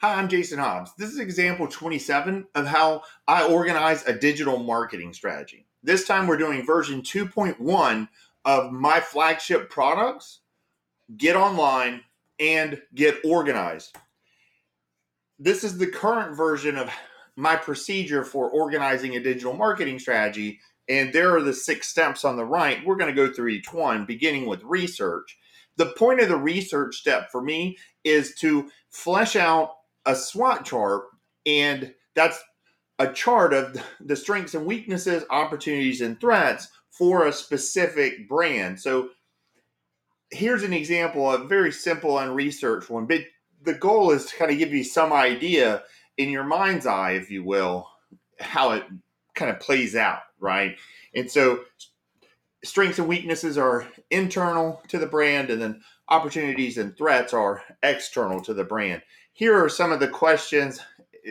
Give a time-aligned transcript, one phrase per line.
[0.00, 0.90] Hi, I'm Jason Hobbs.
[0.98, 5.64] This is example 27 of how I organize a digital marketing strategy.
[5.82, 8.06] This time we're doing version 2.1
[8.44, 10.40] of my flagship products,
[11.16, 12.02] Get Online,
[12.38, 13.96] and Get Organized.
[15.38, 16.90] This is the current version of
[17.34, 20.60] my procedure for organizing a digital marketing strategy.
[20.90, 22.84] And there are the six steps on the right.
[22.84, 25.38] We're going to go through each one, beginning with research.
[25.76, 29.70] The point of the research step for me is to flesh out
[30.06, 31.04] a SWOT chart,
[31.44, 32.42] and that's
[32.98, 38.80] a chart of the strengths and weaknesses, opportunities, and threats for a specific brand.
[38.80, 39.10] So
[40.30, 43.20] here's an example, a very simple and researched one, but
[43.62, 45.82] the goal is to kind of give you some idea
[46.16, 47.88] in your mind's eye, if you will,
[48.40, 48.84] how it
[49.34, 50.76] kind of plays out, right?
[51.14, 51.64] And so
[52.64, 58.40] strengths and weaknesses are internal to the brand, and then opportunities and threats are external
[58.42, 59.02] to the brand.
[59.36, 60.80] Here are some of the questions,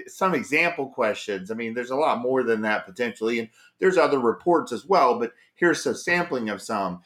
[0.05, 1.49] some example questions.
[1.49, 3.49] I mean, there's a lot more than that potentially, and
[3.79, 7.01] there's other reports as well, but here's a sampling of some.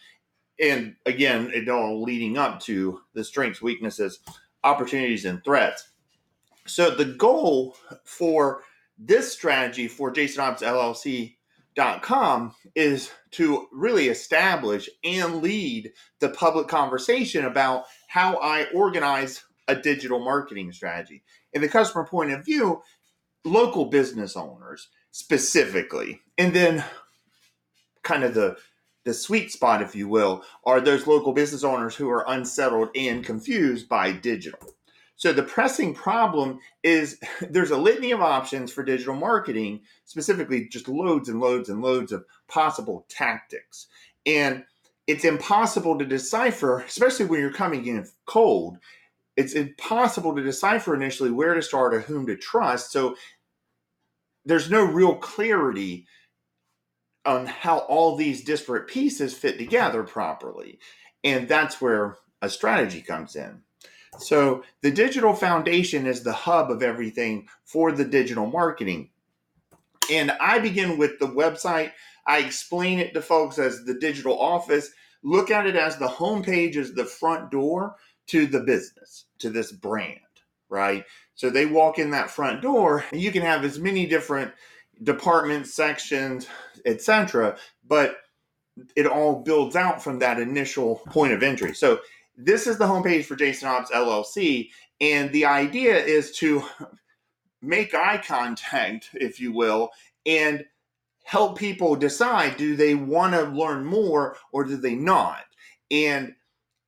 [0.59, 4.19] And again, it all leading up to the strengths, weaknesses,
[4.65, 5.87] opportunities, and threats.
[6.67, 8.63] So the goal for
[8.97, 11.37] this strategy for Jason Hobbs LLC
[12.01, 19.81] com is to really establish and lead the public conversation about how I organize a
[19.81, 21.23] digital marketing strategy.
[21.53, 22.81] In the customer point of view,
[23.45, 26.83] local business owners specifically, and then
[28.03, 28.57] kind of the
[29.05, 33.25] the sweet spot, if you will, are those local business owners who are unsettled and
[33.25, 34.59] confused by digital.
[35.15, 40.87] So the pressing problem is there's a litany of options for digital marketing, specifically just
[40.87, 43.87] loads and loads and loads of possible tactics.
[44.25, 44.63] And
[45.07, 48.77] it's impossible to decipher, especially when you're coming in cold.
[49.39, 52.91] It's impossible to decipher initially where to start or whom to trust.
[52.91, 53.15] So
[54.43, 56.07] there's no real clarity
[57.25, 60.77] on how all these disparate pieces fit together properly.
[61.23, 63.61] And that's where a strategy comes in.
[64.17, 69.09] So the digital foundation is the hub of everything for the digital marketing.
[70.11, 71.93] And I begin with the website.
[72.27, 74.91] I explain it to folks as the digital office.
[75.23, 77.95] Look at it as the homepage is the front door
[78.27, 80.19] to the business, to this brand,
[80.69, 81.05] right?
[81.35, 84.51] So they walk in that front door, and you can have as many different
[85.03, 86.47] departments, sections,
[86.85, 87.57] etc.
[87.87, 88.17] But
[88.95, 91.73] it all builds out from that initial point of entry.
[91.73, 91.99] So
[92.37, 94.69] this is the homepage for Jason Hobbs LLC.
[95.01, 96.63] And the idea is to
[97.61, 99.89] make eye contact, if you will,
[100.25, 100.65] and
[101.23, 105.43] help people decide do they want to learn more or do they not?
[105.91, 106.35] And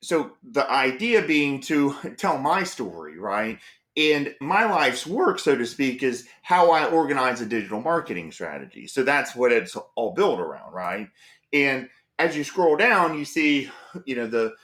[0.02, 3.58] so the idea being to tell my story, right?
[3.96, 8.86] And my life's work, so to speak, is how I organize a digital marketing strategy.
[8.86, 11.08] So that's what it's all built around, right?
[11.52, 13.70] And as you scroll down, you see,
[14.04, 14.54] you know, the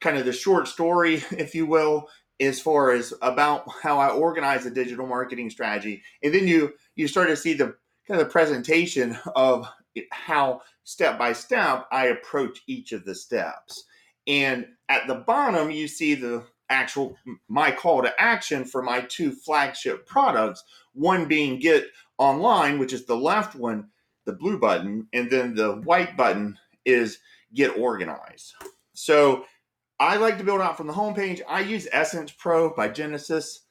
[0.00, 2.08] kind of the short story, if you will,
[2.40, 6.02] as far as about how I organize a digital marketing strategy.
[6.22, 7.74] And then you you start to see the
[8.06, 9.68] kind of the presentation of
[10.12, 13.84] how step by step I approach each of the steps.
[14.26, 17.16] And at the bottom, you see the actual
[17.48, 21.86] my call to action for my two flagship products, one being get
[22.18, 23.88] online, which is the left one,
[24.24, 27.18] the blue button, and then the white button is
[27.54, 28.54] get organized.
[28.94, 29.44] So
[29.98, 31.40] I like to build out from the homepage.
[31.48, 33.62] I use Essence Pro by Genesis.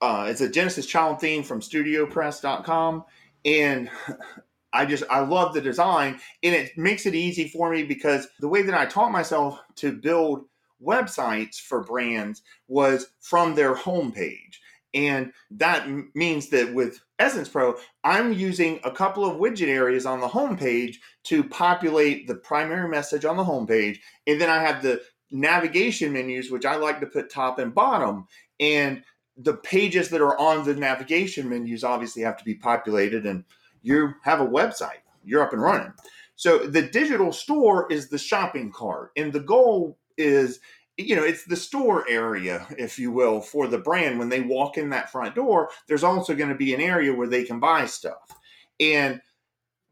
[0.00, 3.04] Uh, it's a Genesis child theme from StudioPress.com,
[3.44, 3.90] and
[4.72, 8.48] I just I love the design, and it makes it easy for me because the
[8.48, 10.44] way that I taught myself to build
[10.82, 14.56] websites for brands was from their homepage.
[14.92, 20.20] And that means that with Essence Pro, I'm using a couple of widget areas on
[20.20, 23.98] the homepage to populate the primary message on the homepage.
[24.26, 25.00] And then I have the
[25.30, 28.26] navigation menus, which I like to put top and bottom.
[28.58, 29.04] And
[29.36, 33.44] the pages that are on the navigation menus obviously have to be populated, and
[33.82, 35.92] you have a website, you're up and running.
[36.36, 40.60] So the digital store is the shopping cart, and the goal is
[40.96, 44.76] you know it's the store area if you will for the brand when they walk
[44.76, 47.86] in that front door there's also going to be an area where they can buy
[47.86, 48.36] stuff
[48.80, 49.18] and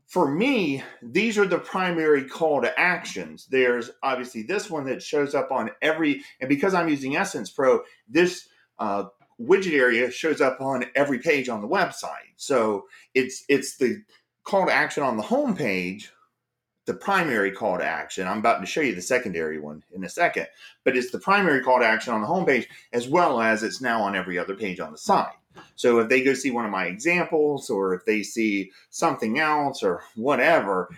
[0.09, 3.47] for me, these are the primary call to actions.
[3.51, 7.83] There's obviously this one that shows up on every, and because I'm using Essence Pro,
[8.09, 8.49] this
[8.79, 9.05] uh,
[9.41, 12.33] widget area shows up on every page on the website.
[12.37, 14.03] So it's it's the
[14.45, 16.11] call to action on the home page
[16.89, 18.27] the primary call to action.
[18.27, 20.47] I'm about to show you the secondary one in a second,
[20.85, 23.83] but it's the primary call to action on the home page as well as it's
[23.83, 25.35] now on every other page on the site.
[25.77, 29.83] So if they go see one of my examples or if they see something else
[29.83, 30.89] or whatever,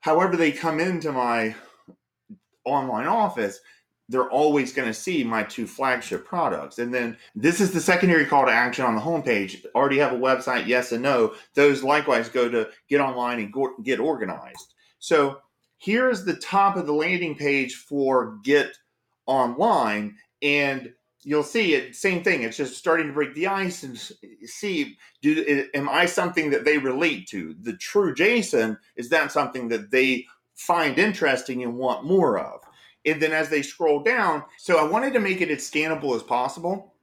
[0.00, 1.54] however they come into my
[2.66, 3.60] online office,
[4.08, 6.78] they're always going to see my two flagship products.
[6.78, 9.64] And then this is the secondary call to action on the homepage.
[9.74, 11.34] Already have a website, yes and no.
[11.54, 14.74] Those likewise go to get online and go, get organized.
[14.98, 15.38] So
[15.78, 18.76] here's the top of the landing page for get
[19.26, 20.16] online.
[20.40, 20.92] And
[21.26, 23.98] you'll see it same thing it's just starting to break the ice and
[24.44, 29.66] see do am i something that they relate to the true jason is that something
[29.66, 30.24] that they
[30.54, 32.60] find interesting and want more of
[33.06, 36.22] and then as they scroll down, so I wanted to make it as scannable as
[36.22, 36.94] possible.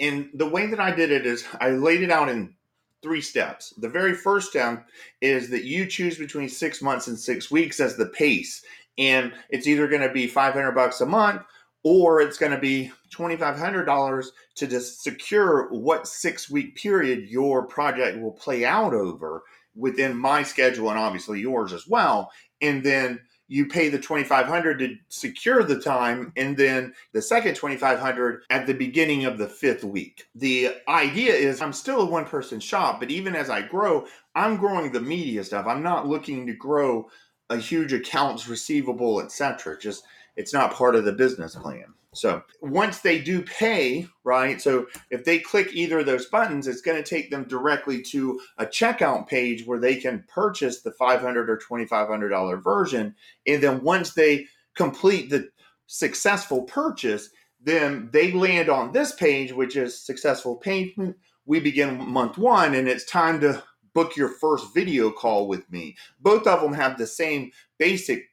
[0.00, 2.54] And the way that I did it is I laid it out in
[3.02, 3.74] three steps.
[3.78, 4.86] The very first step
[5.20, 8.64] is that you choose between six months and six weeks as the pace.
[8.96, 11.42] And it's either going to be 500 bucks a month
[11.82, 18.20] or it's going to be $2,500 to just secure what six week period your project
[18.20, 19.42] will play out over
[19.74, 22.30] within my schedule and obviously yours as well.
[22.60, 23.20] And then
[23.52, 28.72] you pay the 2500 to secure the time and then the second 2500 at the
[28.72, 30.24] beginning of the fifth week.
[30.34, 34.56] The idea is i'm still a one person shop but even as i grow i'm
[34.56, 35.66] growing the media stuff.
[35.66, 37.10] I'm not looking to grow
[37.50, 40.04] a huge accounts receivable etc just
[40.36, 44.60] it's not part of the business plan so once they do pay, right?
[44.60, 48.38] So if they click either of those buttons, it's going to take them directly to
[48.58, 53.14] a checkout page where they can purchase the 500 or $2,500 version.
[53.46, 54.46] And then once they
[54.76, 55.48] complete the
[55.86, 57.30] successful purchase,
[57.60, 61.16] then they land on this page, which is successful payment.
[61.46, 63.62] We begin month one, and it's time to
[63.94, 65.96] book your first video call with me.
[66.20, 68.31] Both of them have the same basic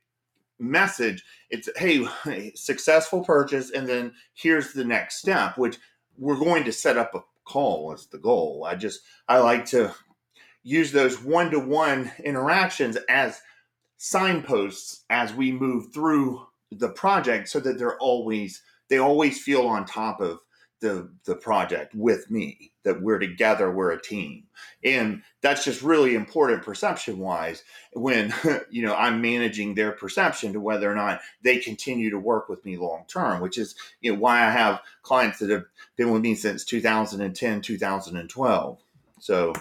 [0.60, 1.24] message.
[1.50, 2.08] It's hey
[2.56, 5.78] successful purchase and then here's the next step which
[6.18, 8.66] we're going to set up a call as the goal.
[8.68, 9.94] I just i like to
[10.64, 13.42] use those one-to-one interactions as
[13.98, 19.86] signposts as we move through the project so that they're always they always feel on
[19.86, 20.40] top of
[20.80, 24.44] the the project with me that we're together we're a team.
[24.84, 28.34] And that's just really important perception wise when
[28.70, 32.64] you know i'm managing their perception to whether or not they continue to work with
[32.66, 35.66] me long term which is you know why i have clients that have
[35.96, 38.80] been with me since 2010 2012
[39.20, 39.54] so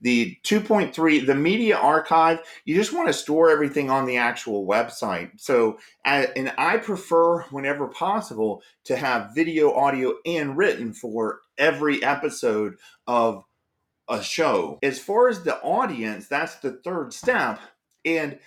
[0.00, 5.30] the 2.3, the media archive, you just want to store everything on the actual website.
[5.38, 12.76] So, and I prefer, whenever possible, to have video, audio, and written for every episode
[13.06, 13.44] of
[14.08, 14.78] a show.
[14.82, 17.58] As far as the audience, that's the third step.
[18.04, 18.38] And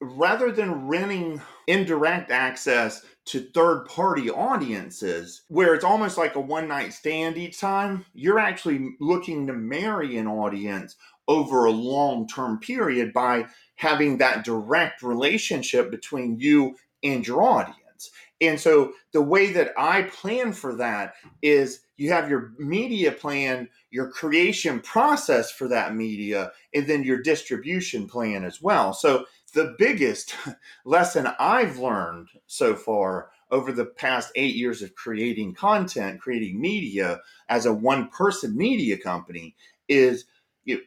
[0.00, 6.68] rather than renting indirect access to third party audiences where it's almost like a one
[6.68, 10.96] night stand each time, you're actually looking to marry an audience
[11.28, 13.46] over a long term period by
[13.76, 18.10] having that direct relationship between you and your audience.
[18.40, 23.68] And so the way that I plan for that is you have your media plan,
[23.90, 28.92] your creation process for that media, and then your distribution plan as well.
[28.92, 30.34] So the biggest
[30.84, 37.20] lesson I've learned so far over the past eight years of creating content, creating media
[37.48, 39.54] as a one person media company
[39.88, 40.24] is
[40.64, 40.80] you know,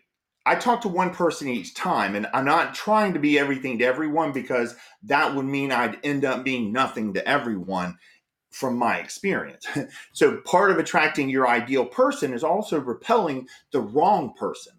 [0.47, 3.85] I talk to one person each time, and I'm not trying to be everything to
[3.85, 7.97] everyone because that would mean I'd end up being nothing to everyone
[8.51, 9.65] from my experience.
[10.13, 14.73] so, part of attracting your ideal person is also repelling the wrong person.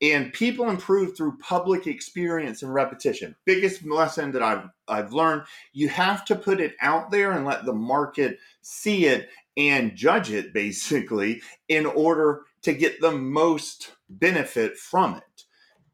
[0.00, 3.34] And people improve through public experience and repetition.
[3.44, 7.64] Biggest lesson that I've I've learned, you have to put it out there and let
[7.64, 14.76] the market see it and judge it basically in order to get the most benefit
[14.76, 15.44] from it.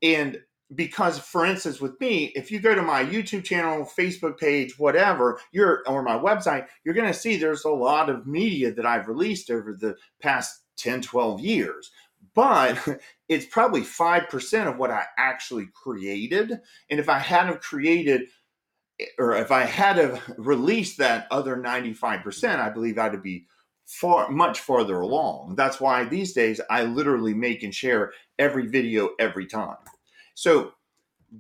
[0.03, 0.39] And
[0.75, 5.39] because for instance with me if you go to my youtube channel facebook page whatever
[5.53, 9.07] you're or my website you're going to see there's a lot of media that i've
[9.07, 11.91] released over the past 10 12 years
[12.35, 12.79] but
[13.29, 16.61] it's probably 5% of what I actually created.
[16.91, 18.23] And if I hadn't created
[19.01, 23.47] eh, or if I had to release that other 95%, I believe I'd be
[23.87, 25.57] far much farther along.
[25.57, 29.77] That's why these days I literally make and share every video every time.
[30.35, 30.73] So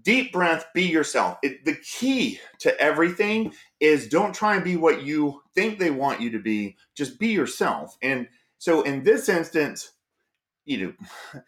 [0.03, 1.39] deep breath, be yourself.
[1.43, 6.21] It, the key to everything is don't try and be what you think they want
[6.21, 6.77] you to be.
[6.95, 7.97] Just be yourself.
[8.03, 9.93] And so in this instance,
[10.65, 10.95] you
[11.35, 11.43] know,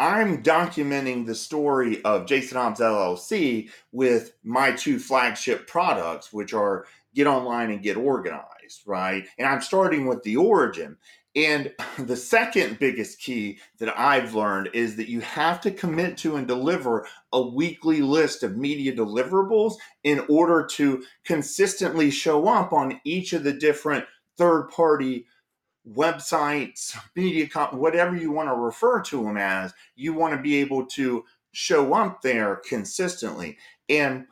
[0.00, 6.86] I'm documenting the story of Jason Hobbs LLC with my two flagship products, which are
[7.14, 9.26] Get Online and Get Organized, right?
[9.38, 10.96] And I'm starting with the origin.
[11.34, 16.36] And the second biggest key that I've learned is that you have to commit to
[16.36, 19.74] and deliver a weekly list of media deliverables
[20.04, 24.04] in order to consistently show up on each of the different
[24.36, 25.26] third party
[25.92, 29.72] websites, media, whatever you want to refer to them as.
[29.96, 33.58] You want to be able to show up there consistently.
[33.88, 34.26] And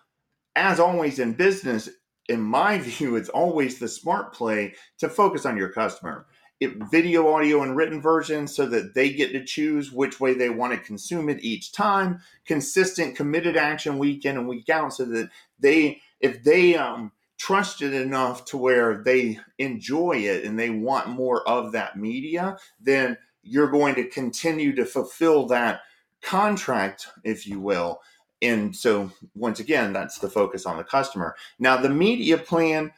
[0.55, 1.89] as always in business,
[2.29, 6.27] in my view, it's always the smart play to focus on your customer.
[6.59, 10.49] It, video, audio, and written version so that they get to choose which way they
[10.49, 12.21] want to consume it each time.
[12.47, 15.29] Consistent, committed action week in and week out so that
[15.61, 21.09] they, if they um, trust it enough to where they enjoy it and they want
[21.09, 25.81] more of that media, then you're going to continue to fulfill that
[26.23, 28.01] contract, if you will,
[28.43, 31.37] and so, once again, that's the focus on the customer.
[31.59, 32.93] Now, the media plan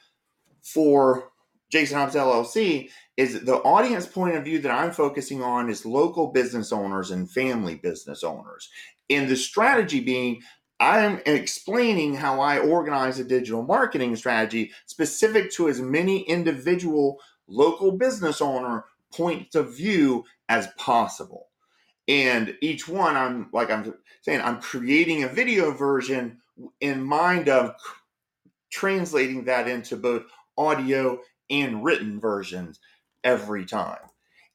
[0.63, 1.31] for
[1.71, 6.29] Jason Hobbs LLC is the audience point of view that I'm focusing on is local
[6.29, 8.69] business owners and family business owners.
[9.11, 10.43] And the strategy being,
[10.81, 17.93] I'm explaining how I organize a digital marketing strategy specific to as many individual local
[17.93, 21.49] business owner points of view as possible.
[22.07, 26.39] And each one i'm like i'm saying i'm creating a video version
[26.81, 27.75] in mind of
[28.71, 30.25] translating that into both
[30.57, 31.21] audio
[31.51, 32.81] and written versions
[33.25, 33.99] every time.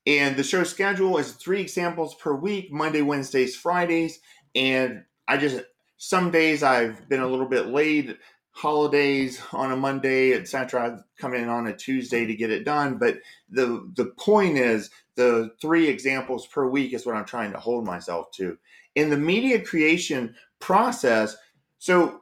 [0.05, 4.19] And the show schedule is three examples per week monday wednesdays fridays.
[4.55, 5.63] And i just
[5.97, 8.17] some days i've been a little bit late
[8.53, 10.85] holidays on a Monday, etc.
[10.85, 12.97] I've come in on a Tuesday to get it done.
[12.97, 13.17] But
[13.49, 17.85] the the point is the three examples per week is what I'm trying to hold
[17.85, 18.57] myself to.
[18.95, 21.35] In the media creation process,
[21.79, 22.21] so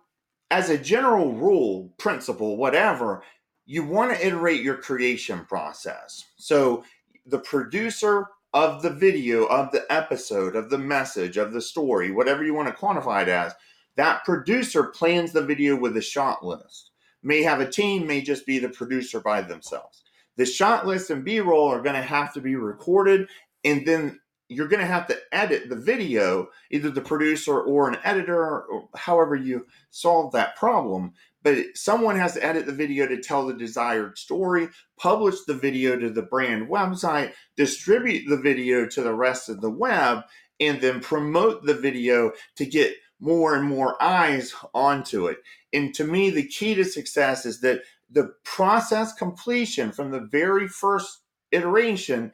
[0.49, 3.23] as a general rule, principle, whatever,
[3.65, 6.25] you want to iterate your creation process.
[6.37, 6.83] So
[7.25, 12.43] the producer of the video, of the episode, of the message, of the story, whatever
[12.43, 13.53] you want to quantify it as,
[13.95, 16.91] that producer plans the video with a shot list.
[17.23, 20.03] May have a team, may just be the producer by themselves.
[20.37, 23.27] The shot list and B roll are going to have to be recorded,
[23.63, 24.19] and then
[24.51, 28.89] you're going to have to edit the video, either the producer or an editor, or
[28.95, 31.13] however you solve that problem.
[31.41, 34.67] But someone has to edit the video to tell the desired story,
[34.99, 39.71] publish the video to the brand website, distribute the video to the rest of the
[39.71, 40.23] web,
[40.59, 45.37] and then promote the video to get more and more eyes onto it.
[45.71, 50.67] And to me, the key to success is that the process completion from the very
[50.67, 51.19] first
[51.51, 52.33] iteration,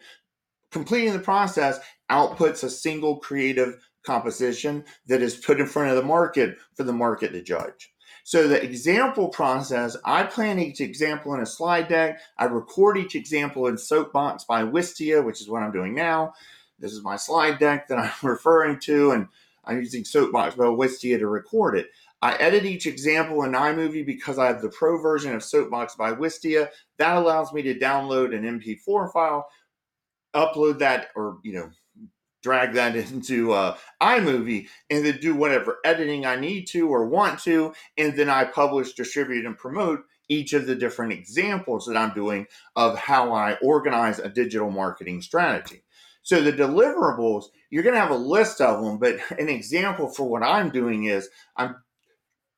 [0.72, 6.04] completing the process outputs a single creative composition that is put in front of the
[6.04, 7.92] market for the market to judge.
[8.24, 12.20] So the example process, I plan each example in a slide deck.
[12.38, 16.34] I record each example in Soapbox by Wistia, which is what I'm doing now.
[16.80, 19.28] This is my slide deck that I'm referring to, and
[19.64, 21.88] I'm using Soapbox by Wistia to record it.
[22.22, 26.14] I edit each example in iMovie because I have the pro version of Soapbox by
[26.14, 26.70] Wistia.
[26.98, 29.48] That allows me to download an MP4 file,
[30.38, 31.70] upload that, or you know,
[32.44, 37.40] drag that into uh, iMovie, and then do whatever editing I need to or want
[37.44, 42.14] to, and then I publish, distribute, and promote each of the different examples that I'm
[42.14, 45.84] doing of how I organize a digital marketing strategy.
[46.22, 50.28] So the deliverables, you're going to have a list of them, but an example for
[50.30, 51.78] what I'm doing is I'm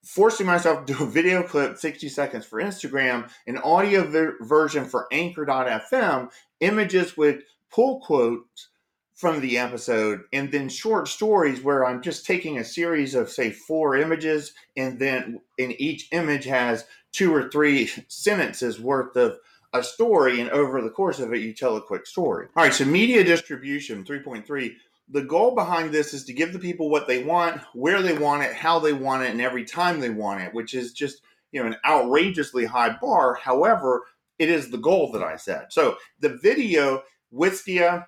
[0.04, 4.86] forcing myself to do a video clip 60 seconds for Instagram, an audio ver- version
[4.86, 6.32] for anchor.fm,
[6.62, 8.70] images with pull quotes
[9.16, 13.52] from the episode, and then short stories where I'm just taking a series of, say,
[13.52, 19.38] four images, and then in each image has two or three sentences worth of
[19.74, 22.48] a story, and over the course of it, you tell a quick story.
[22.56, 24.74] All right, so media distribution 3.3.
[25.12, 28.44] The goal behind this is to give the people what they want, where they want
[28.44, 31.22] it, how they want it, and every time they want it, which is just
[31.52, 33.34] you know an outrageously high bar.
[33.36, 34.06] However,
[34.38, 35.74] it is the goal that I set.
[35.74, 37.02] So the video
[37.34, 38.06] Wistia,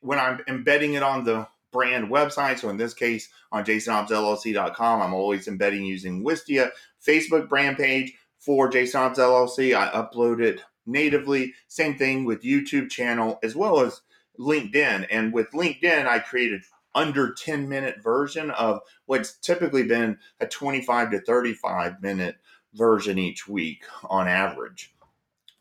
[0.00, 5.14] when I'm embedding it on the brand website, so in this case on jasonhobbsllc.com, I'm
[5.14, 6.70] always embedding using Wistia.
[7.04, 11.54] Facebook brand page for Jason LLC, I upload it natively.
[11.68, 14.00] Same thing with YouTube channel as well as
[14.38, 15.06] LinkedIn.
[15.10, 16.62] And with LinkedIn, I created
[16.94, 22.36] under 10 minute version of what's typically been a 25 to 35 minute
[22.74, 24.94] version each week on average.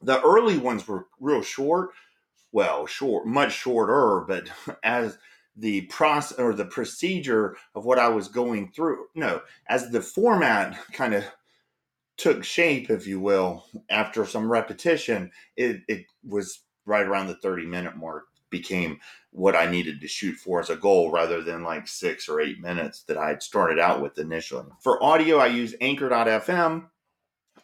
[0.01, 1.89] The early ones were real short,
[2.51, 4.50] well, short, much shorter, but
[4.84, 5.18] as
[5.56, 9.06] the process or the procedure of what I was going through.
[9.15, 11.25] No, as the format kind of
[12.18, 17.65] took shape, if you will, after some repetition, it, it was right around the 30
[17.65, 19.00] minute mark became
[19.32, 22.60] what I needed to shoot for as a goal rather than like six or eight
[22.60, 24.65] minutes that I had started out with initially.
[24.82, 26.88] For audio, I use anchor.fm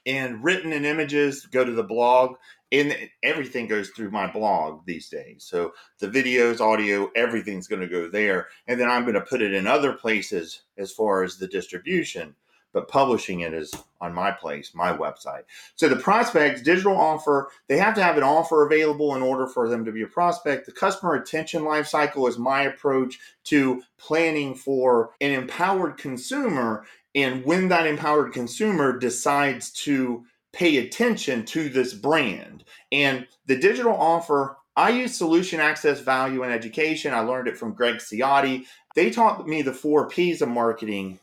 [0.05, 2.35] and written and images go to the blog
[2.79, 7.87] and everything goes through my blog these days so the videos audio everything's going to
[7.87, 11.37] go there and then i'm going to put it in other places as far as
[11.37, 12.35] the distribution
[12.75, 15.43] but publishing it is on my place, my website.
[15.77, 19.69] So the prospects, digital offer, they have to have an offer available in order for
[19.69, 20.65] them to be a prospect.
[20.65, 26.85] The customer attention life cycle is my approach to planning for an empowered consumer.
[27.15, 30.25] And when that empowered consumer decides to
[30.55, 36.51] pay attention to this brand and the digital offer I use solution access value and
[36.51, 37.13] education.
[37.13, 38.65] I learned it from Greg Ciotti.
[38.93, 41.19] They taught me the four P's of marketing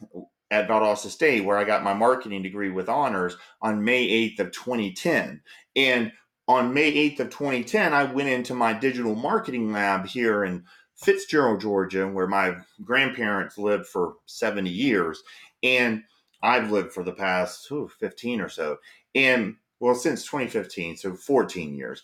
[0.50, 4.52] at Valdosta State, where I got my marketing degree with honors on May 8th of
[4.52, 5.42] 2010.
[5.76, 6.12] And
[6.48, 10.64] on May 8th of 2010, I went into my digital marketing lab here in
[10.96, 15.22] Fitzgerald, Georgia, where my grandparents lived for 70 years.
[15.62, 16.02] And
[16.42, 18.78] I've lived for the past ooh, 15 or so.
[19.14, 22.02] And well, since 2015, so 14 years.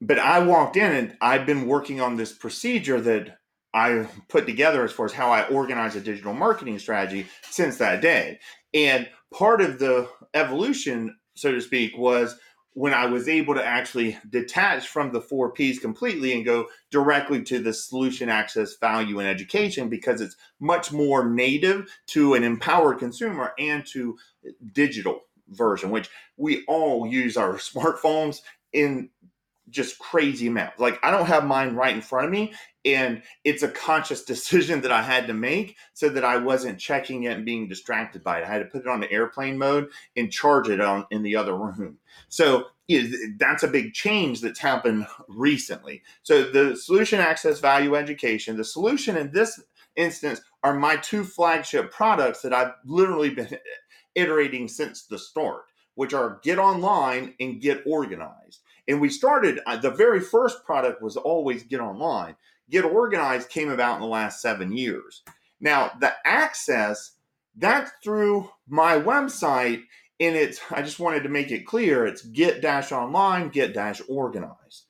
[0.00, 3.38] But I walked in and I've been working on this procedure that
[3.74, 8.00] I put together as far as how I organize a digital marketing strategy since that
[8.00, 8.38] day.
[8.74, 12.38] And part of the evolution, so to speak, was
[12.74, 17.42] when I was able to actually detach from the four P's completely and go directly
[17.44, 22.98] to the solution access value and education because it's much more native to an empowered
[22.98, 24.16] consumer and to
[24.72, 28.40] digital version, which we all use our smartphones
[28.72, 29.10] in
[29.70, 30.80] just crazy amounts.
[30.80, 34.80] Like I don't have mine right in front of me, and it's a conscious decision
[34.82, 38.38] that I had to make so that I wasn't checking it and being distracted by
[38.38, 38.44] it.
[38.44, 41.36] I had to put it on the airplane mode and charge it on in the
[41.36, 41.98] other room.
[42.28, 42.66] So
[43.38, 46.02] that's a big change that's happened recently.
[46.22, 49.60] So the solution access value education, the solution in this
[49.96, 53.58] instance are my two flagship products that I've literally been
[54.18, 55.62] iterating since the start,
[55.94, 58.60] which are get online and get organized.
[58.88, 62.34] And we started, uh, the very first product was always Get Online.
[62.70, 65.22] Get Organized came about in the last seven years.
[65.60, 67.12] Now, the access,
[67.56, 69.82] that's through my website,
[70.20, 74.00] and it's, I just wanted to make it clear it's get dash online, get dash
[74.08, 74.86] organized.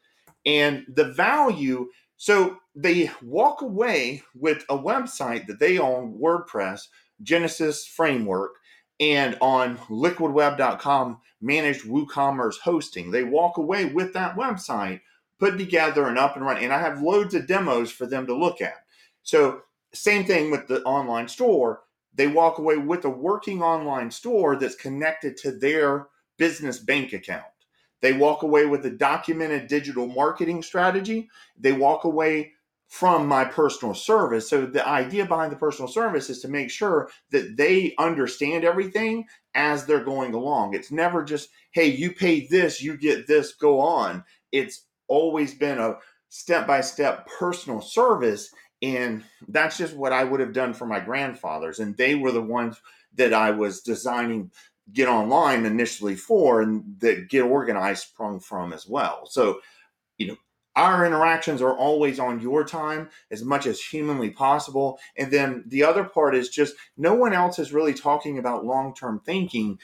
[0.46, 6.82] And the value, so they walk away with a website that they own, WordPress,
[7.22, 8.52] Genesis Framework,
[9.00, 13.10] and on liquidweb.com managed WooCommerce hosting.
[13.10, 15.00] They walk away with that website
[15.38, 16.64] put together and up and running.
[16.64, 18.84] And I have loads of demos for them to look at.
[19.22, 19.62] So,
[19.94, 21.80] same thing with the online store.
[22.14, 27.44] They walk away with a working online store that's connected to their business bank account.
[28.00, 31.28] They walk away with a documented digital marketing strategy.
[31.58, 32.52] They walk away
[32.88, 34.48] from my personal service.
[34.48, 39.26] So the idea behind the personal service is to make sure that they understand everything
[39.54, 40.74] as they're going along.
[40.74, 44.24] It's never just, hey, you pay this, you get this, go on.
[44.52, 45.96] It's always been a
[46.30, 48.50] step by step personal service.
[48.80, 51.80] And that's just what I would have done for my grandfathers.
[51.80, 52.80] And they were the ones
[53.16, 54.50] that I was designing
[54.90, 59.26] Get Online initially for and that Get Organized sprung from as well.
[59.26, 59.60] So,
[60.16, 60.36] you know,
[60.78, 65.00] our interactions are always on your time as much as humanly possible.
[65.16, 68.94] And then the other part is just no one else is really talking about long
[68.94, 69.80] term thinking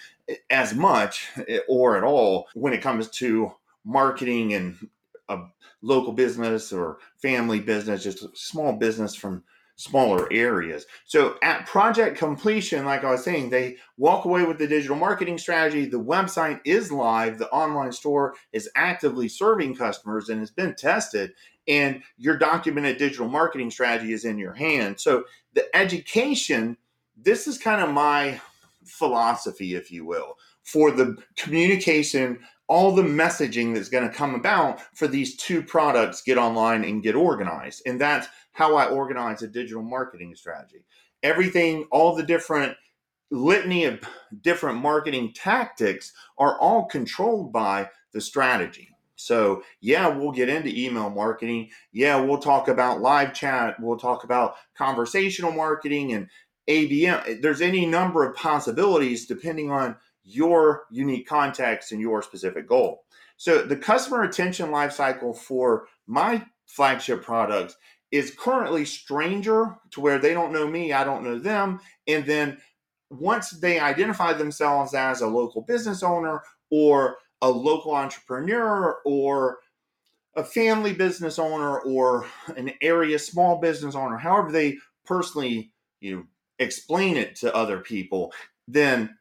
[0.48, 3.52] as much eh, or at all when it comes to
[3.84, 4.88] marketing and
[5.28, 5.38] a
[5.82, 9.42] local business or family business, just small business from
[9.76, 10.86] smaller areas.
[11.04, 15.38] So at project completion, like I was saying, they walk away with the digital marketing
[15.38, 15.86] strategy.
[15.86, 21.32] The website is live, the online store is actively serving customers and has been tested,
[21.66, 25.00] and your documented digital marketing strategy is in your hand.
[25.00, 26.76] So the education,
[27.16, 28.40] this is kind of my
[28.84, 34.80] philosophy, if you will, for the communication all the messaging that's going to come about
[34.96, 37.82] for these two products get online and get organized.
[37.86, 40.84] And that's how I organize a digital marketing strategy.
[41.22, 42.76] Everything, all the different
[43.30, 44.00] litany of
[44.42, 48.88] different marketing tactics are all controlled by the strategy.
[49.16, 51.70] So, yeah, we'll get into email marketing.
[51.92, 53.76] Yeah, we'll talk about live chat.
[53.80, 56.28] We'll talk about conversational marketing and
[56.68, 57.40] ABM.
[57.40, 63.04] There's any number of possibilities depending on your unique context and your specific goal.
[63.36, 67.76] So, the customer attention lifecycle for my flagship products
[68.10, 71.80] is currently stranger to where they don't know me, I don't know them.
[72.06, 72.58] And then
[73.10, 79.58] once they identify themselves as a local business owner or a local entrepreneur or
[80.36, 86.24] a family business owner or an area small business owner, however they personally you know,
[86.58, 88.32] explain it to other people,
[88.68, 89.16] then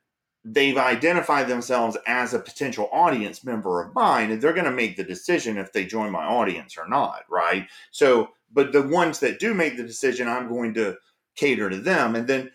[0.46, 4.98] they've identified themselves as a potential audience member of mine and they're going to make
[4.98, 7.68] the decision if they join my audience or not right?
[7.92, 10.96] So but the ones that do make the decision i'm going to
[11.36, 12.52] cater to them and then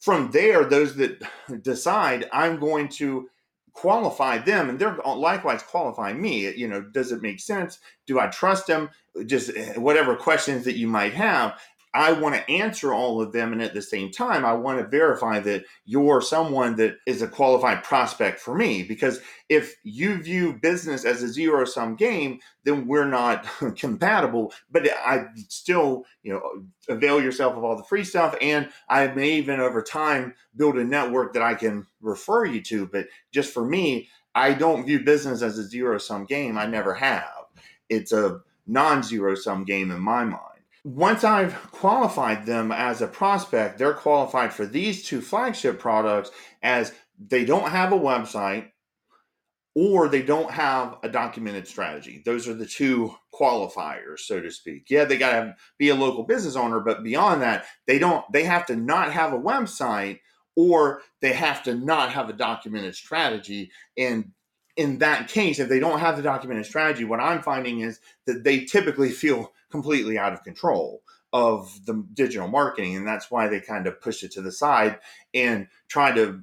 [0.00, 1.22] from there those that
[1.62, 3.28] decide i'm going to
[3.72, 6.50] qualify them and they're likewise qualifying me.
[6.54, 7.78] You know does it make sense?
[8.06, 8.90] Do i trust them?
[9.26, 11.58] Just eh, whatever questions that you might have
[11.94, 13.52] I want to answer all of them.
[13.52, 17.28] And at the same time, I want to verify that you're someone that is a
[17.28, 18.82] qualified prospect for me.
[18.82, 24.54] Because if you view business as a zero sum game, then we're not compatible.
[24.70, 28.34] But I still, you know, avail yourself of all the free stuff.
[28.40, 32.86] And I may even over time build a network that I can refer you to.
[32.86, 36.56] But just for me, I don't view business as a zero sum game.
[36.56, 37.28] I never have.
[37.90, 40.51] It's a non zero sum game in my mind
[40.84, 46.30] once I've qualified them as a prospect, they're qualified for these two flagship products
[46.62, 48.70] as they don't have a website
[49.74, 52.22] or they don't have a documented strategy.
[52.24, 54.86] Those are the two qualifiers, so to speak.
[54.90, 58.44] Yeah, they got to be a local business owner, but beyond that, they don't they
[58.44, 60.18] have to not have a website
[60.56, 64.32] or they have to not have a documented strategy and
[64.76, 68.44] in that case, if they don't have the documented strategy, what I'm finding is that
[68.44, 72.94] they typically feel completely out of control of the digital marketing.
[72.96, 74.98] And that's why they kind of push it to the side
[75.34, 76.42] and try to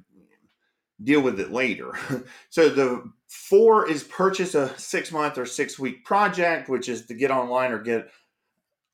[1.02, 1.92] deal with it later.
[2.50, 7.14] so the four is purchase a six month or six week project, which is to
[7.14, 8.10] get online or get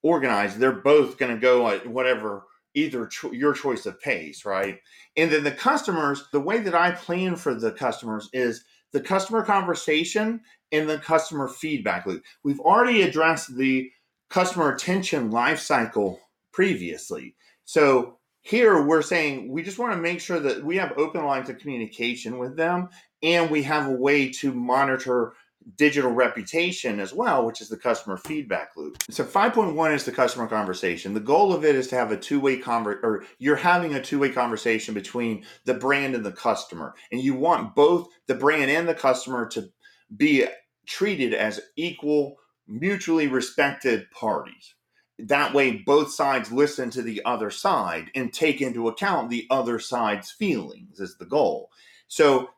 [0.03, 0.59] organized.
[0.59, 2.45] They're both going to go at whatever
[2.75, 4.79] either cho- your choice of pace, right?
[5.17, 9.43] And then the customers, the way that I plan for the customers is the customer
[9.43, 12.23] conversation and the customer feedback loop.
[12.45, 13.91] We've already addressed the
[14.29, 16.21] customer attention life cycle
[16.53, 17.35] previously.
[17.65, 21.49] So here we're saying we just want to make sure that we have open lines
[21.49, 22.89] of communication with them
[23.23, 25.35] and we have a way to monitor
[25.75, 29.03] digital reputation as well, which is the customer feedback loop.
[29.11, 31.13] So 5.1 is the customer conversation.
[31.13, 34.31] The goal of it is to have a two-way conver or you're having a two-way
[34.31, 36.95] conversation between the brand and the customer.
[37.11, 39.69] And you want both the brand and the customer to
[40.17, 40.47] be
[40.87, 42.37] treated as equal,
[42.69, 44.75] mutually respected parties.
[45.19, 49.79] That way both sides listen to the other side and take into account the other
[49.79, 51.71] side's feelings is the goal.
[52.09, 52.51] So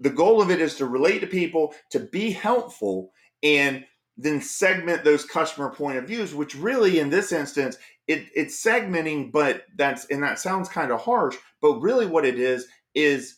[0.00, 3.84] the goal of it is to relate to people, to be helpful, and
[4.16, 9.30] then segment those customer point of views, which really in this instance, it, it's segmenting,
[9.30, 13.36] but that's and that sounds kind of harsh, but really what it is is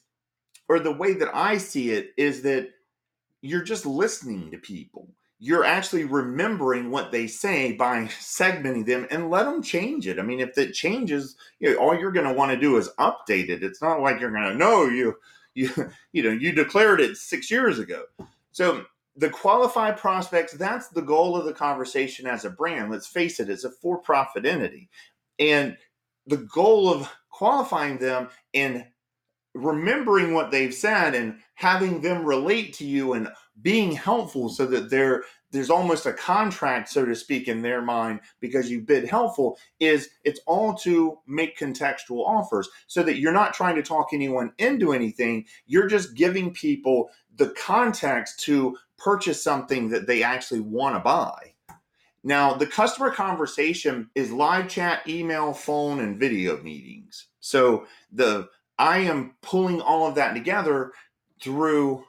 [0.68, 2.70] or the way that I see it is that
[3.42, 5.08] you're just listening to people.
[5.44, 10.20] You're actually remembering what they say by segmenting them and let them change it.
[10.20, 12.90] I mean, if it changes, you know, all you're going to want to do is
[13.00, 13.64] update it.
[13.64, 15.16] It's not like you're going to know you
[15.55, 15.70] you
[16.12, 18.05] you know you declared it six years ago
[18.52, 18.85] so
[19.16, 23.50] the qualified prospects that's the goal of the conversation as a brand let's face it
[23.50, 24.88] it's a for-profit entity
[25.38, 25.76] and
[26.26, 28.85] the goal of qualifying them and
[29.55, 33.28] remembering what they've said and having them relate to you and
[33.60, 38.20] being helpful so that they're there's almost a contract, so to speak, in their mind
[38.40, 43.52] because you've been helpful, is it's all to make contextual offers so that you're not
[43.52, 45.44] trying to talk anyone into anything.
[45.66, 51.52] You're just giving people the context to purchase something that they actually want to buy.
[52.24, 57.26] Now, the customer conversation is live chat, email, phone, and video meetings.
[57.40, 60.92] So the I am pulling all of that together
[61.42, 62.04] through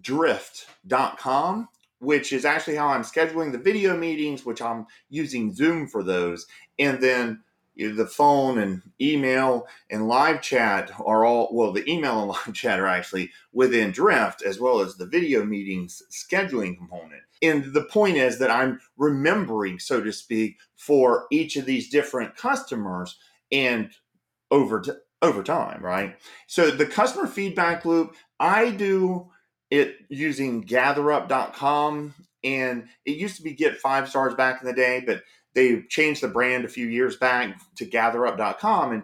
[0.00, 1.68] drift.com
[2.00, 6.46] which is actually how I'm scheduling the video meetings, which I'm using Zoom for those.
[6.78, 7.42] And then
[7.74, 12.28] you know, the phone and email and live chat are all, well, the email and
[12.46, 17.22] live chat are actually within Drift, as well as the video meetings scheduling component.
[17.42, 22.34] And the point is that I'm remembering, so to speak, for each of these different
[22.34, 23.18] customers
[23.52, 23.90] and
[24.50, 24.82] over,
[25.22, 26.16] over time, right?
[26.46, 29.30] So the customer feedback loop, I do
[29.70, 35.22] it using gatherup.com and it used to be GetFiveStars back in the day but
[35.54, 39.02] they changed the brand a few years back to gatherup.com and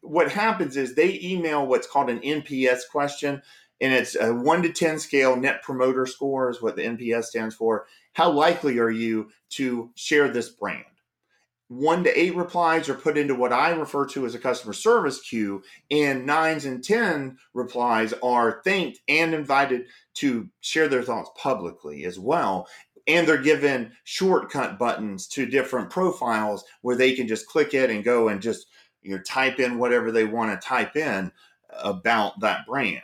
[0.00, 3.42] what happens is they email what's called an nps question
[3.82, 7.54] and it's a 1 to 10 scale net promoter score is what the nps stands
[7.54, 7.86] for.
[8.12, 10.84] How likely are you to share this brand
[11.72, 15.20] one to eight replies are put into what I refer to as a customer service
[15.20, 22.04] queue, and nines and 10 replies are thanked and invited to share their thoughts publicly
[22.04, 22.68] as well.
[23.06, 28.04] And they're given shortcut buttons to different profiles where they can just click it and
[28.04, 28.66] go and just
[29.00, 31.32] you know type in whatever they want to type in
[31.82, 33.02] about that brand.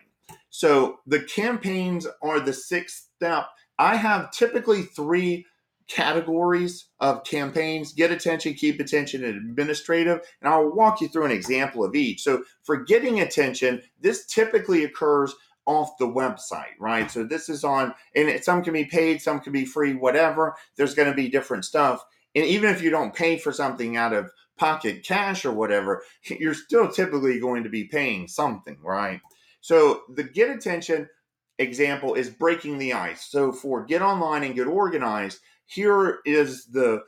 [0.50, 3.46] So the campaigns are the sixth step.
[3.78, 5.46] I have typically three
[5.88, 10.20] categories of campaigns get attention, keep attention, and administrative.
[10.40, 12.22] And I'll walk you through an example of each.
[12.22, 15.34] So, for getting attention, this typically occurs
[15.66, 17.10] off the website, right?
[17.10, 20.56] So, this is on, and some can be paid, some can be free, whatever.
[20.76, 22.04] There's going to be different stuff.
[22.34, 26.54] And even if you don't pay for something out of pocket cash or whatever, you're
[26.54, 29.20] still typically going to be paying something, right?
[29.62, 31.08] So, the get attention
[31.58, 33.26] example is breaking the ice.
[33.30, 37.02] So, for get online and get organized, here is the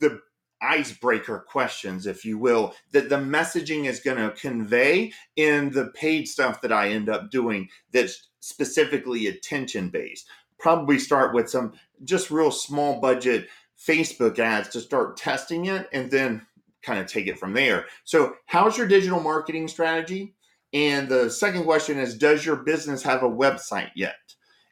[0.00, 0.20] the
[0.62, 6.26] icebreaker questions, if you will, that the messaging is going to convey in the paid
[6.26, 10.26] stuff that I end up doing that's specifically attention based.
[10.58, 11.74] Probably start with some
[12.04, 13.48] just real small budget
[13.78, 16.46] Facebook ads to start testing it and then
[16.82, 17.84] kind of take it from there.
[18.04, 20.34] So, how's your digital marketing strategy?
[20.72, 24.16] And the second question is Does your business have a website yet?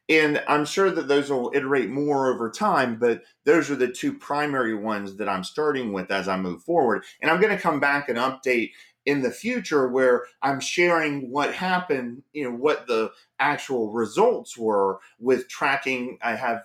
[0.09, 4.13] And I'm sure that those will iterate more over time, but those are the two
[4.13, 7.05] primary ones that I'm starting with as I move forward.
[7.23, 8.73] And I'm going to come back and update
[9.07, 14.99] in the future where I'm sharing what happened, you know, what the actual results were
[15.19, 16.19] with tracking.
[16.23, 16.63] I have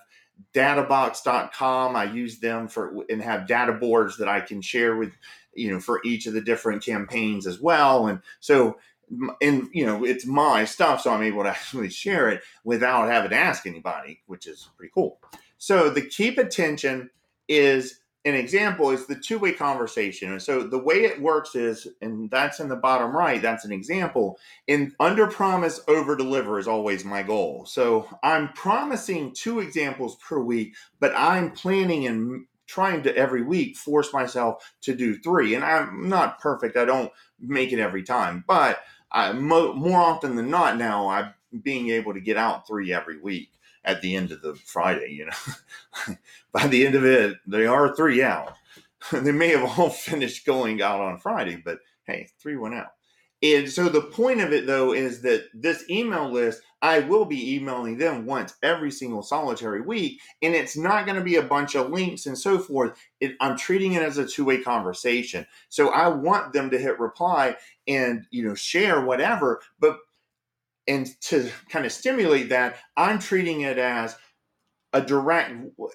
[0.54, 1.96] databox.com.
[1.96, 5.12] I use them for and have data boards that I can share with,
[5.54, 8.06] you know, for each of the different campaigns as well.
[8.06, 8.76] And so
[9.42, 13.30] and you know it's my stuff so i'm able to actually share it without having
[13.30, 15.20] to ask anybody which is pretty cool.
[15.58, 17.10] So the keep attention
[17.48, 20.30] is an example is the two-way conversation.
[20.32, 23.72] And so the way it works is and that's in the bottom right that's an
[23.72, 27.66] example and under promise over deliver is always my goal.
[27.66, 33.76] So i'm promising two examples per week but i'm planning and trying to every week
[33.76, 35.54] force myself to do three.
[35.54, 38.80] And i'm not perfect i don't make it every time but
[39.12, 43.20] I, mo- more often than not now, I'm being able to get out three every
[43.20, 43.50] week
[43.84, 45.10] at the end of the Friday.
[45.10, 46.14] You know,
[46.52, 48.54] by the end of it, they are three out.
[49.12, 52.92] they may have all finished going out on Friday, but hey, three went out.
[53.42, 57.56] And so the point of it though is that this email list, I will be
[57.56, 61.74] emailing them once every single solitary week, and it's not going to be a bunch
[61.74, 62.98] of links and so forth.
[63.20, 65.46] It, I'm treating it as a two way conversation.
[65.68, 69.98] So I want them to hit reply and you know share whatever, but
[70.86, 74.16] and to kind of stimulate that, I'm treating it as
[74.92, 75.52] a direct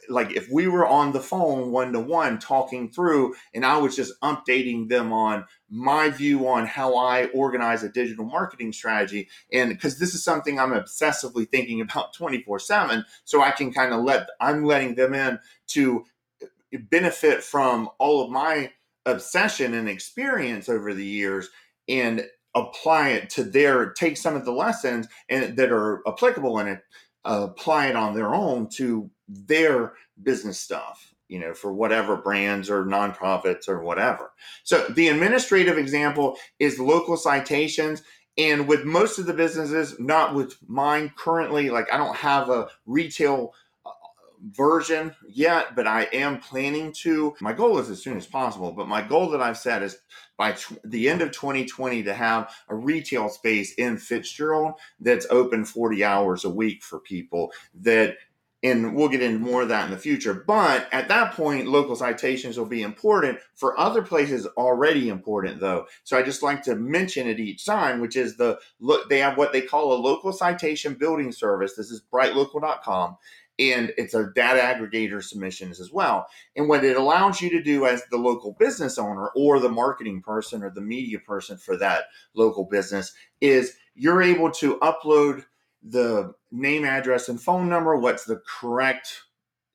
[0.09, 3.95] like if we were on the phone one to one talking through and i was
[3.95, 9.69] just updating them on my view on how i organize a digital marketing strategy and
[9.71, 14.01] because this is something i'm obsessively thinking about 24 7 so i can kind of
[14.03, 16.05] let i'm letting them in to
[16.89, 18.71] benefit from all of my
[19.05, 21.49] obsession and experience over the years
[21.87, 26.67] and apply it to their take some of the lessons and that are applicable in
[26.67, 26.81] it
[27.25, 32.85] apply it on their own to their business stuff you know for whatever brands or
[32.85, 34.31] nonprofits or whatever.
[34.63, 38.03] So the administrative example is local citations
[38.37, 42.67] and with most of the businesses not with mine currently like i don't have a
[42.85, 43.53] retail
[44.51, 47.35] version yet, but I am planning to.
[47.41, 49.97] My goal is as soon as possible, but my goal that I've set is
[50.37, 55.65] by t- the end of 2020 to have a retail space in Fitzgerald that's open
[55.65, 58.17] 40 hours a week for people that
[58.65, 60.33] and we'll get into more of that in the future.
[60.33, 63.37] But at that point, local citations will be important.
[63.53, 65.85] For other places, already important though.
[66.03, 69.07] So I just like to mention it each time, which is the look.
[69.07, 71.75] They have what they call a local citation building service.
[71.75, 73.17] This is brightlocal.com,
[73.57, 76.27] and it's a data aggregator submissions as well.
[76.55, 80.21] And what it allows you to do as the local business owner or the marketing
[80.21, 85.45] person or the media person for that local business is you're able to upload
[85.81, 89.21] the name, address, and phone number, what's the correct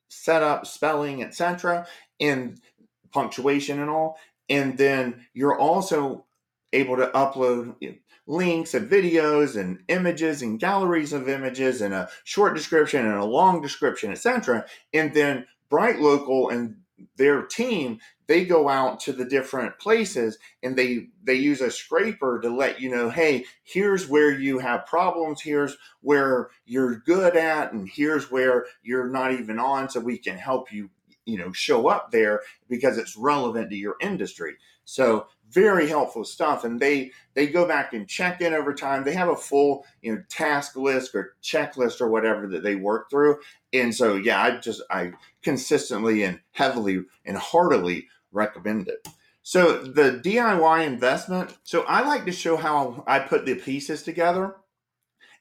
[0.08, 1.86] setup, spelling, etc.,
[2.18, 2.60] and
[3.12, 4.18] punctuation and all.
[4.48, 6.24] And then you're also
[6.72, 7.76] able to upload
[8.30, 13.24] links and videos and images and galleries of images and a short description and a
[13.24, 14.64] long description, etc.
[14.94, 16.76] And then BrightLocal and
[17.16, 22.38] their team they go out to the different places and they they use a scraper
[22.38, 27.72] to let you know hey here's where you have problems here's where you're good at
[27.72, 30.90] and here's where you're not even on so we can help you
[31.30, 34.56] you know show up there because it's relevant to your industry.
[34.84, 39.04] So very helpful stuff and they they go back and check in over time.
[39.04, 43.10] They have a full you know task list or checklist or whatever that they work
[43.10, 43.38] through.
[43.72, 49.06] And so yeah i just i consistently and heavily and heartily recommend it.
[49.42, 54.56] So the diy investment so i like to show how i put the pieces together.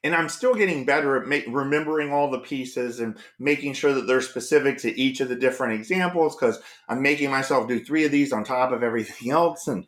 [0.02, 4.06] And I'm still getting better at make, remembering all the pieces and making sure that
[4.06, 8.10] they're specific to each of the different examples because I'm making myself do three of
[8.10, 9.68] these on top of everything else.
[9.68, 9.86] And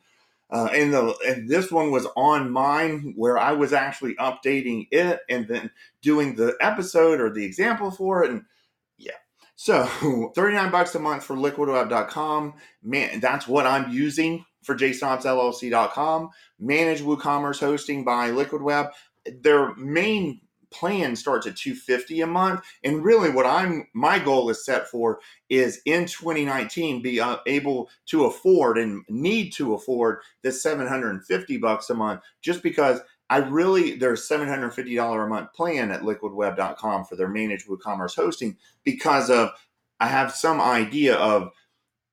[0.52, 5.20] uh, and the and this one was on mine where I was actually updating it
[5.28, 5.70] and then
[6.02, 8.30] doing the episode or the example for it.
[8.30, 8.42] And
[8.98, 9.12] yeah,
[9.56, 9.84] so
[10.34, 12.54] 39 bucks a month for liquidweb.com.
[12.82, 16.30] Man, that's what I'm using for jsnobsllc.com.
[16.60, 18.90] Manage WooCommerce hosting by LiquidWeb
[19.42, 20.40] their main
[20.72, 22.62] plan starts at 250 a month.
[22.84, 27.90] And really what i'm my goal is set for is in 2019 be uh, able
[28.06, 33.96] to afford and need to afford the 750 bucks a month just because i really
[33.96, 39.50] there's $750 a month plan at liquidweb.com for their managed woocommerce hosting because of
[40.00, 41.50] i have some idea of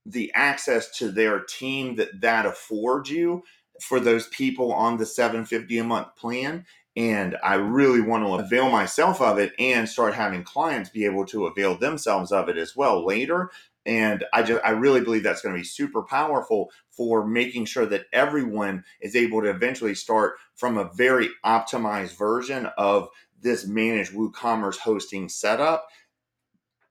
[0.06, 3.44] the access to their team that that affords you
[3.82, 8.70] for those people on the 750 a month plan and I really want to avail
[8.70, 12.76] myself of it and start having clients be able to avail themselves of it as
[12.76, 13.52] well later.
[13.86, 17.86] And I just I really believe that's going to be super powerful for making sure
[17.86, 23.10] that everyone is able to eventually start from a very optimized version of
[23.42, 25.88] this managed WooCommerce hosting setup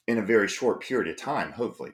[0.07, 1.93] in a very short period of time, hopefully.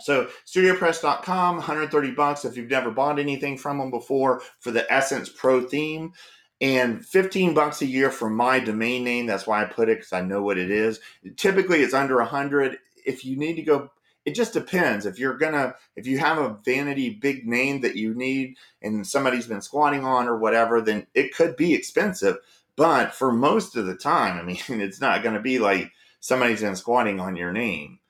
[0.00, 5.28] So studiopress.com, 130 bucks if you've never bought anything from them before for the Essence
[5.28, 6.12] Pro theme
[6.60, 10.12] and 15 bucks a year for my domain name that's why i put it because
[10.12, 11.00] i know what it is.
[11.36, 13.90] Typically it's under 100 if you need to go
[14.24, 15.06] it just depends.
[15.06, 19.46] If you're gonna if you have a vanity big name that you need and somebody's
[19.46, 22.38] been squatting on or whatever then it could be expensive.
[22.74, 26.76] But for most of the time i mean it's not gonna be like somebody's been
[26.76, 28.00] squatting on your name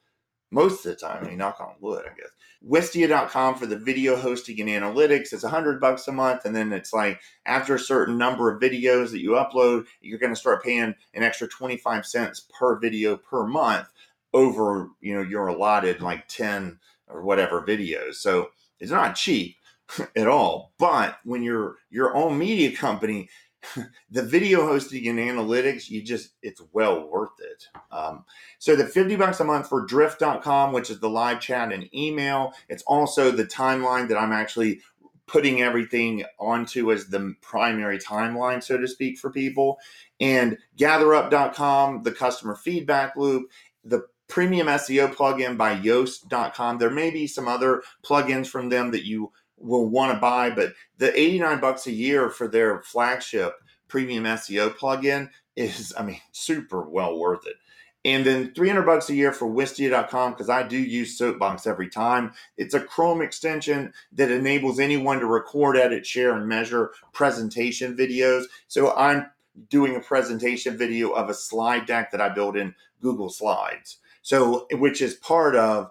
[0.50, 2.30] most of the time i mean knock on wood i guess
[2.64, 6.44] Wistia.com for the video hosting and analytics is a 100 bucks a month.
[6.44, 10.34] And then it's like after a certain number of videos that you upload, you're going
[10.34, 13.86] to start paying an extra 25 cents per video per month
[14.32, 16.78] over, you know, your allotted like 10
[17.08, 18.14] or whatever videos.
[18.14, 19.56] So it's not cheap
[20.16, 20.72] at all.
[20.78, 23.28] But when you're your own media company,
[24.10, 27.66] the video hosting and analytics, you just, it's well worth it.
[27.90, 28.24] Um,
[28.58, 32.52] so the 50 bucks a month for drift.com, which is the live chat and email.
[32.68, 34.80] It's also the timeline that I'm actually
[35.26, 39.78] putting everything onto as the primary timeline, so to speak, for people.
[40.20, 43.50] And gatherup.com, the customer feedback loop,
[43.84, 46.78] the premium SEO plugin by Yoast.com.
[46.78, 50.72] There may be some other plugins from them that you will want to buy, but
[50.98, 53.54] the 89 bucks a year for their flagship
[53.88, 57.56] premium SEO plugin is, I mean, super well worth it.
[58.04, 62.32] And then 300 bucks a year for Wistia.com because I do use Soapbox every time.
[62.56, 68.44] It's a Chrome extension that enables anyone to record, edit, share, and measure presentation videos.
[68.68, 69.26] So I'm
[69.70, 73.98] doing a presentation video of a slide deck that I built in Google Slides.
[74.22, 75.90] So, which is part of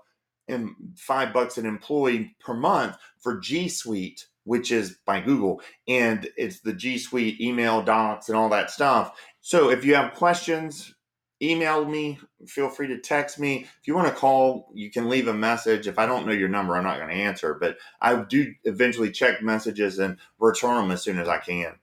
[0.95, 6.61] five bucks an employee per month for G Suite, which is by Google, and it's
[6.61, 9.19] the G Suite email docs and all that stuff.
[9.41, 10.95] So if you have questions,
[11.41, 12.19] email me.
[12.47, 13.67] Feel free to text me.
[13.81, 15.87] If you want to call, you can leave a message.
[15.87, 19.11] If I don't know your number, I'm not going to answer, but I do eventually
[19.11, 21.75] check messages and return them as soon as I can.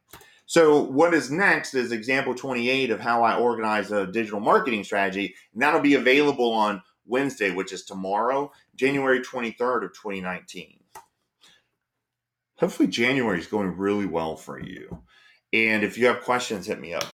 [0.46, 5.34] So, what is next is example 28 of how I organize a digital marketing strategy,
[5.52, 10.80] and that'll be available on Wednesday, which is tomorrow, January 23rd of 2019.
[12.56, 15.02] Hopefully, January is going really well for you.
[15.52, 17.04] And if you have questions, hit me up.